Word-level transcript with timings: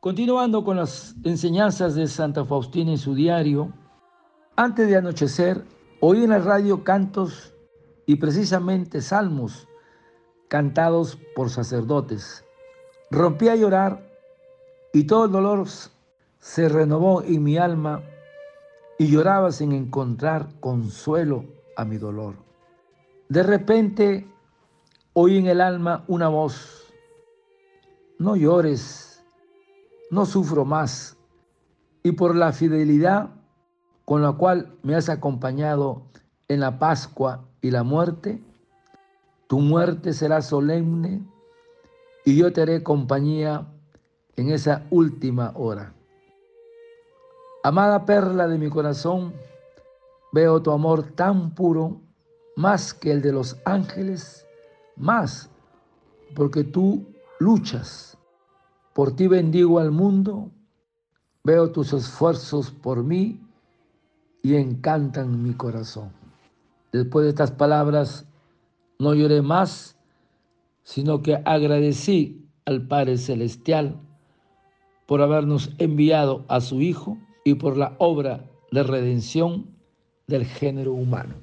Continuando 0.00 0.62
con 0.62 0.76
las 0.76 1.16
enseñanzas 1.24 1.94
de 1.94 2.06
Santa 2.06 2.44
Faustina 2.44 2.92
en 2.92 2.98
su 2.98 3.14
diario, 3.14 3.72
antes 4.54 4.88
de 4.88 4.96
anochecer, 4.96 5.64
oí 6.00 6.22
en 6.22 6.30
la 6.30 6.38
radio 6.38 6.84
cantos 6.84 7.54
y 8.04 8.16
precisamente 8.16 9.00
salmos 9.00 9.66
cantados 10.48 11.18
por 11.34 11.50
sacerdotes. 11.50 12.44
Rompí 13.10 13.48
a 13.48 13.56
llorar 13.56 14.06
y 14.92 15.04
todo 15.04 15.24
el 15.24 15.32
dolor 15.32 15.66
se 16.38 16.68
renovó 16.68 17.22
en 17.22 17.42
mi 17.42 17.56
alma 17.56 18.02
y 18.98 19.08
lloraba 19.08 19.50
sin 19.50 19.72
encontrar 19.72 20.48
consuelo 20.60 21.44
a 21.76 21.84
mi 21.84 21.96
dolor. 21.96 22.34
De 23.28 23.42
repente 23.42 24.28
oí 25.14 25.38
en 25.38 25.46
el 25.46 25.60
alma 25.60 26.04
una 26.06 26.28
voz, 26.28 26.92
no 28.18 28.36
llores 28.36 29.15
no 30.10 30.26
sufro 30.26 30.64
más, 30.64 31.16
y 32.02 32.12
por 32.12 32.36
la 32.36 32.52
fidelidad 32.52 33.30
con 34.04 34.22
la 34.22 34.32
cual 34.32 34.78
me 34.82 34.94
has 34.94 35.08
acompañado 35.08 36.02
en 36.48 36.60
la 36.60 36.78
Pascua 36.78 37.44
y 37.60 37.70
la 37.70 37.82
muerte, 37.82 38.40
tu 39.48 39.58
muerte 39.58 40.12
será 40.12 40.42
solemne 40.42 41.22
y 42.24 42.36
yo 42.36 42.52
te 42.52 42.62
haré 42.62 42.82
compañía 42.82 43.66
en 44.36 44.50
esa 44.50 44.86
última 44.90 45.52
hora. 45.56 45.92
Amada 47.64 48.04
perla 48.04 48.46
de 48.46 48.58
mi 48.58 48.70
corazón, 48.70 49.34
veo 50.32 50.62
tu 50.62 50.70
amor 50.70 51.02
tan 51.02 51.54
puro, 51.54 52.00
más 52.54 52.94
que 52.94 53.10
el 53.10 53.22
de 53.22 53.32
los 53.32 53.56
ángeles, 53.64 54.46
más 54.96 55.50
porque 56.34 56.64
tú 56.64 57.04
luchas 57.38 58.15
por 58.96 59.14
ti 59.14 59.26
bendigo 59.26 59.78
al 59.78 59.90
mundo, 59.90 60.50
veo 61.44 61.70
tus 61.70 61.92
esfuerzos 61.92 62.70
por 62.70 63.04
mí 63.04 63.38
y 64.42 64.54
encantan 64.54 65.42
mi 65.42 65.52
corazón. 65.52 66.12
Después 66.92 67.24
de 67.24 67.28
estas 67.28 67.50
palabras, 67.50 68.26
no 68.98 69.12
lloré 69.14 69.42
más, 69.42 69.98
sino 70.82 71.20
que 71.20 71.42
agradecí 71.44 72.48
al 72.64 72.88
Padre 72.88 73.18
Celestial 73.18 74.00
por 75.04 75.20
habernos 75.20 75.72
enviado 75.76 76.46
a 76.48 76.62
su 76.62 76.80
Hijo 76.80 77.18
y 77.44 77.52
por 77.52 77.76
la 77.76 77.96
obra 77.98 78.48
de 78.72 78.82
redención 78.82 79.66
del 80.26 80.46
género 80.46 80.94
humano. 80.94 81.34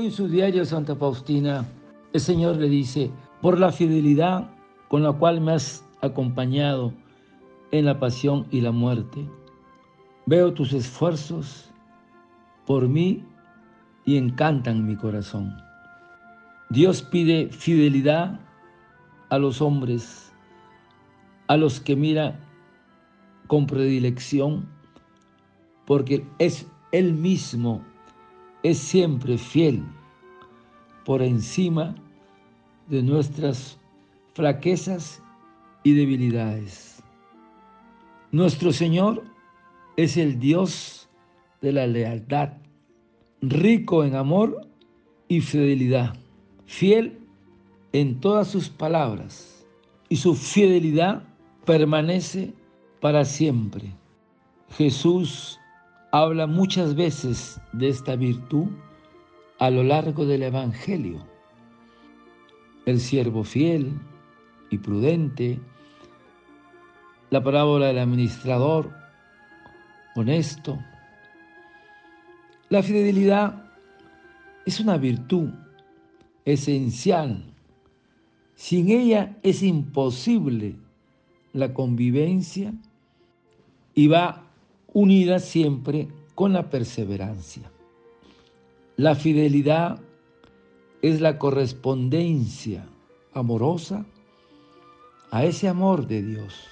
En 0.00 0.10
su 0.10 0.28
diario 0.28 0.64
Santa 0.64 0.96
Faustina, 0.96 1.66
el 2.14 2.20
Señor 2.20 2.56
le 2.56 2.70
dice, 2.70 3.10
por 3.42 3.58
la 3.58 3.70
fidelidad 3.70 4.50
con 4.88 5.02
la 5.02 5.12
cual 5.12 5.42
me 5.42 5.52
has 5.52 5.84
acompañado 6.00 6.94
en 7.70 7.84
la 7.84 8.00
pasión 8.00 8.46
y 8.50 8.62
la 8.62 8.72
muerte, 8.72 9.28
veo 10.24 10.54
tus 10.54 10.72
esfuerzos 10.72 11.70
por 12.64 12.88
mí 12.88 13.22
y 14.06 14.16
encantan 14.16 14.86
mi 14.86 14.96
corazón. 14.96 15.54
Dios 16.70 17.02
pide 17.02 17.50
fidelidad 17.50 18.40
a 19.28 19.36
los 19.36 19.60
hombres, 19.60 20.32
a 21.46 21.58
los 21.58 21.78
que 21.78 21.94
mira 21.94 22.40
con 23.48 23.66
predilección, 23.66 24.66
porque 25.84 26.26
es 26.38 26.66
Él 26.90 27.12
mismo 27.12 27.84
es 28.62 28.78
siempre 28.78 29.38
fiel 29.38 29.82
por 31.04 31.22
encima 31.22 31.94
de 32.88 33.02
nuestras 33.02 33.78
flaquezas 34.34 35.22
y 35.82 35.92
debilidades. 35.92 37.02
Nuestro 38.32 38.72
Señor 38.72 39.24
es 39.96 40.16
el 40.16 40.38
Dios 40.38 41.08
de 41.60 41.72
la 41.72 41.86
lealtad, 41.86 42.52
rico 43.40 44.04
en 44.04 44.14
amor 44.14 44.66
y 45.28 45.40
fidelidad, 45.40 46.14
fiel 46.66 47.18
en 47.92 48.20
todas 48.20 48.48
sus 48.48 48.68
palabras, 48.68 49.66
y 50.08 50.16
su 50.16 50.34
fidelidad 50.34 51.22
permanece 51.64 52.52
para 53.00 53.24
siempre. 53.24 53.92
Jesús 54.76 55.59
habla 56.12 56.46
muchas 56.46 56.94
veces 56.94 57.60
de 57.72 57.88
esta 57.88 58.16
virtud 58.16 58.68
a 59.58 59.70
lo 59.70 59.82
largo 59.82 60.26
del 60.26 60.42
Evangelio. 60.42 61.24
El 62.86 62.98
siervo 63.00 63.44
fiel 63.44 63.92
y 64.70 64.78
prudente, 64.78 65.60
la 67.30 67.42
parábola 67.42 67.86
del 67.86 67.98
administrador 67.98 68.90
honesto. 70.16 70.78
La 72.68 72.82
fidelidad 72.82 73.64
es 74.66 74.80
una 74.80 74.96
virtud 74.96 75.50
esencial. 76.44 77.44
Sin 78.54 78.90
ella 78.90 79.36
es 79.42 79.62
imposible 79.62 80.76
la 81.52 81.72
convivencia 81.72 82.72
y 83.94 84.08
va 84.08 84.49
unida 84.92 85.38
siempre 85.38 86.08
con 86.34 86.52
la 86.52 86.68
perseverancia. 86.68 87.70
La 88.96 89.14
fidelidad 89.14 90.00
es 91.02 91.20
la 91.20 91.38
correspondencia 91.38 92.86
amorosa 93.32 94.04
a 95.30 95.44
ese 95.44 95.68
amor 95.68 96.06
de 96.06 96.22
Dios. 96.22 96.66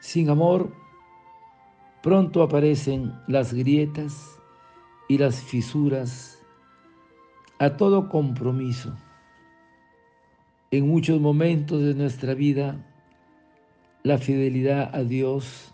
Sin 0.00 0.30
amor, 0.30 0.72
pronto 2.02 2.42
aparecen 2.42 3.12
las 3.26 3.52
grietas 3.52 4.38
y 5.08 5.18
las 5.18 5.42
fisuras 5.42 6.38
a 7.58 7.76
todo 7.76 8.08
compromiso. 8.08 8.94
En 10.70 10.88
muchos 10.88 11.20
momentos 11.20 11.82
de 11.82 11.94
nuestra 11.94 12.34
vida, 12.34 12.84
la 14.02 14.18
fidelidad 14.18 14.94
a 14.94 15.02
Dios 15.02 15.73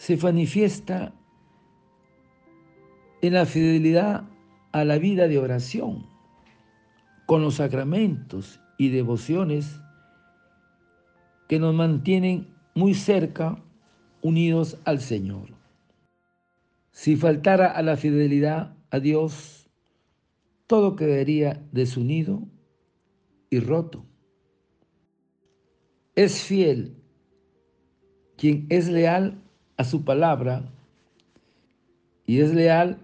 se 0.00 0.16
manifiesta 0.16 1.12
en 3.20 3.34
la 3.34 3.44
fidelidad 3.44 4.24
a 4.72 4.82
la 4.86 4.96
vida 4.96 5.28
de 5.28 5.38
oración, 5.38 6.06
con 7.26 7.42
los 7.42 7.56
sacramentos 7.56 8.62
y 8.78 8.88
devociones 8.88 9.78
que 11.50 11.58
nos 11.58 11.74
mantienen 11.74 12.48
muy 12.74 12.94
cerca, 12.94 13.62
unidos 14.22 14.78
al 14.86 15.00
Señor. 15.00 15.50
Si 16.92 17.14
faltara 17.16 17.66
a 17.66 17.82
la 17.82 17.98
fidelidad 17.98 18.74
a 18.90 19.00
Dios, 19.00 19.68
todo 20.66 20.96
quedaría 20.96 21.62
desunido 21.72 22.48
y 23.50 23.60
roto. 23.60 24.06
Es 26.14 26.42
fiel 26.42 26.96
quien 28.38 28.64
es 28.70 28.88
leal 28.88 29.42
a 29.80 29.84
su 29.84 30.04
palabra 30.04 30.62
y 32.26 32.40
es 32.40 32.52
leal 32.52 32.98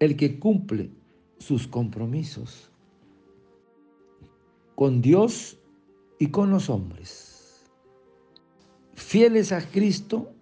el 0.00 0.16
que 0.16 0.40
cumple 0.40 0.90
sus 1.38 1.68
compromisos 1.68 2.68
con 4.74 5.02
Dios 5.02 5.56
y 6.18 6.26
con 6.30 6.50
los 6.50 6.68
hombres. 6.68 7.64
Fieles 8.94 9.52
a 9.52 9.60
Cristo, 9.60 10.32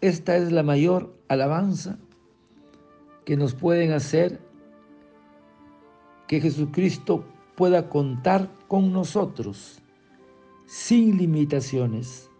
esta 0.00 0.38
es 0.38 0.50
la 0.50 0.62
mayor 0.62 1.14
alabanza 1.28 1.98
que 3.26 3.36
nos 3.36 3.54
pueden 3.54 3.92
hacer 3.92 4.40
que 6.28 6.40
Jesucristo 6.40 7.26
pueda 7.56 7.90
contar 7.90 8.50
con 8.68 8.90
nosotros 8.90 9.82
sin 10.64 11.18
limitaciones 11.18 12.30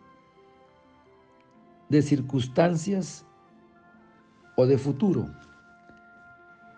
de 1.89 2.03
circunstancias 2.03 3.25
o 4.57 4.67
de 4.67 4.79
futuro. 4.79 5.31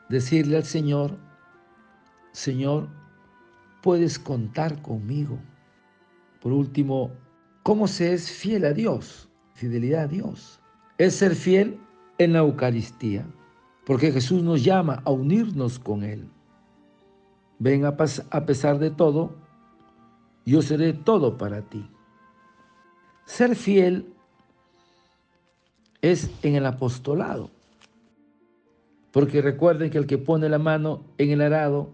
Decirle 0.08 0.56
al 0.56 0.64
Señor, 0.64 1.16
Señor, 2.32 2.88
puedes 3.82 4.19
contar 4.19 4.81
conmigo, 4.82 5.38
Por 6.40 6.52
último, 6.52 7.10
¿cómo 7.64 7.88
se 7.88 8.12
es 8.12 8.31
fiel 8.31 8.64
a 8.64 8.72
Dios? 8.72 9.28
Fidelidad 9.55 10.05
a 10.05 10.06
Dios. 10.06 10.60
Es 10.99 11.16
ser 11.16 11.34
fiel 11.34 11.81
en 12.19 12.32
la 12.32 12.40
Eucaristía, 12.40 13.26
porque 13.84 14.12
Jesús 14.12 14.43
nos 14.43 14.62
llama 14.62 15.02
a 15.04 15.11
unirnos 15.11 15.81
con 15.81 16.04
Él. 16.04 16.28
Ven 17.58 17.84
a, 17.84 17.96
a 18.31 18.46
pesar 18.46 18.78
de 18.78 18.90
todo, 18.90 19.34
yo 20.46 20.62
seré 20.62 20.93
todo 20.93 21.37
para 21.37 21.62
ti. 21.62 21.90
Ser 23.25 23.56
fiel 23.56 24.14
es 26.03 26.31
en 26.43 26.55
el 26.55 26.67
apostolado. 26.67 27.50
Porque 29.12 29.43
recuerden 29.43 29.91
que 29.91 29.99
el 29.99 30.06
que 30.06 30.19
pone 30.19 30.49
la 30.49 30.59
mano 30.59 31.03
en 31.17 31.31
el 31.31 31.43
arado 31.43 31.91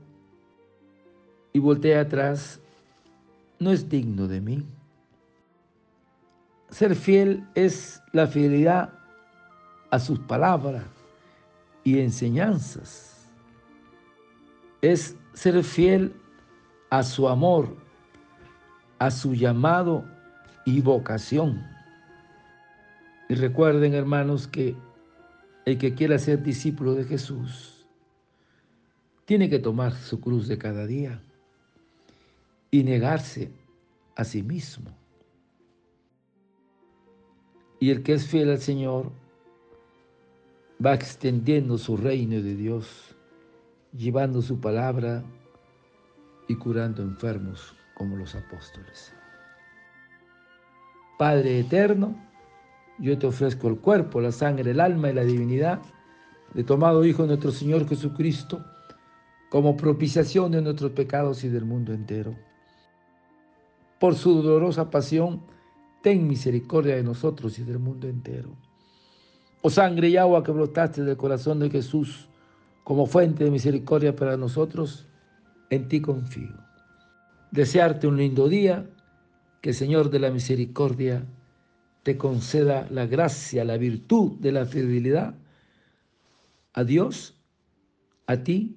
y 1.53 1.59
voltea 1.59 2.01
atrás 2.01 2.61
no 3.59 3.71
es 3.71 3.89
digno 3.89 4.27
de 4.27 4.41
mí. 4.41 4.67
Ser 6.71 6.97
fiel 6.97 7.47
es 7.55 8.03
la 8.12 8.27
fidelidad 8.27 8.93
a 9.91 10.01
sus 10.01 10.19
palabras 10.19 10.85
y 11.85 12.01
enseñanzas. 12.01 13.29
Es 14.83 15.17
ser 15.35 15.62
fiel 15.62 16.12
a 16.91 17.03
su 17.03 17.29
amor, 17.29 17.77
a 18.99 19.11
su 19.11 19.35
llamado 19.35 20.05
y 20.65 20.81
vocación. 20.81 21.74
Recuerden, 23.34 23.94
hermanos, 23.94 24.46
que 24.46 24.76
el 25.64 25.78
que 25.78 25.94
quiera 25.94 26.19
ser 26.19 26.42
discípulo 26.42 26.94
de 26.94 27.04
Jesús 27.04 27.86
tiene 29.25 29.48
que 29.48 29.58
tomar 29.58 29.94
su 29.94 30.20
cruz 30.20 30.48
de 30.48 30.58
cada 30.58 30.86
día 30.86 31.20
y 32.70 32.84
negarse 32.84 33.50
a 34.16 34.25
sí 34.25 34.42
mismo. 34.42 34.90
Y 37.81 37.90
el 37.90 38.02
que 38.02 38.14
es 38.14 38.26
fiel 38.26 38.50
al 38.50 38.58
Señor 38.58 39.10
va 40.84 40.94
extendiendo 40.94 41.78
su 41.78 41.96
reino 41.96 42.42
de 42.42 42.54
Dios, 42.56 43.14
llevando 43.96 44.42
su 44.42 44.60
palabra 44.60 45.25
y 46.48 46.56
curando 46.56 47.02
enfermos 47.02 47.75
como 47.94 48.16
los 48.16 48.34
apóstoles. 48.34 49.14
Padre 51.19 51.60
eterno, 51.60 52.16
yo 52.99 53.19
te 53.19 53.26
ofrezco 53.26 53.69
el 53.69 53.79
cuerpo, 53.79 54.20
la 54.20 54.32
sangre, 54.32 54.70
el 54.70 54.81
alma 54.81 55.11
y 55.11 55.14
la 55.14 55.25
divinidad 55.25 55.81
de 56.55 56.64
tomado 56.64 57.05
Hijo 57.05 57.23
de 57.23 57.29
nuestro 57.29 57.50
Señor 57.50 57.88
Jesucristo, 57.88 58.64
como 59.50 59.76
propiciación 59.76 60.52
de 60.52 60.62
nuestros 60.62 60.93
pecados 60.93 61.44
y 61.44 61.49
del 61.49 61.64
mundo 61.64 61.93
entero. 61.93 62.35
Por 63.99 64.14
su 64.14 64.43
dolorosa 64.43 64.91
pasión, 64.91 65.43
ten 66.02 66.26
misericordia 66.26 66.96
de 66.96 67.02
nosotros 67.02 67.58
y 67.58 67.64
del 67.64 67.79
mundo 67.79 68.08
entero. 68.08 68.50
Oh 69.62 69.70
sangre 69.70 70.08
y 70.08 70.17
agua 70.17 70.44
que 70.44 70.52
brotaste 70.52 71.02
del 71.02 71.17
corazón 71.17 71.58
de 71.58 71.70
Jesús 71.70 72.29
como 72.85 73.06
fuente 73.06 73.44
de 73.44 73.50
misericordia 73.50 74.14
para 74.14 74.37
nosotros, 74.37 75.06
en 75.70 75.88
ti 75.88 76.00
confío. 76.00 76.55
Desearte 77.50 78.06
un 78.06 78.19
lindo 78.19 78.49
día, 78.49 78.87
que 79.62 79.70
el 79.70 79.75
Señor 79.75 80.11
de 80.11 80.19
la 80.19 80.31
misericordia 80.31 81.25
te 82.05 82.17
conceda 82.17 82.87
la 82.91 83.06
gracia, 83.06 83.65
la 83.65 83.79
virtud 83.79 84.33
de 84.39 84.53
la 84.53 84.67
fidelidad 84.67 85.35
a 86.75 86.85
Dios, 86.85 87.35
a 88.27 88.37
ti 88.37 88.77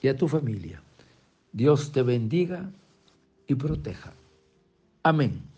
y 0.00 0.08
a 0.08 0.16
tu 0.16 0.28
familia. 0.28 0.80
Dios 1.52 1.92
te 1.92 2.02
bendiga 2.02 2.70
y 3.46 3.54
proteja. 3.56 4.12
Amén. 5.02 5.53